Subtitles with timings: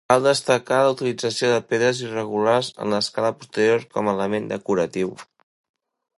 [0.11, 5.15] Cal destacar la utilització de pedres irregulars en l'escala posterior com a element decoratiu.